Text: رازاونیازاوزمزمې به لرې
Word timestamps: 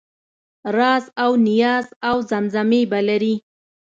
رازاونیازاوزمزمې 0.77 2.81
به 2.91 2.99
لرې 3.07 3.35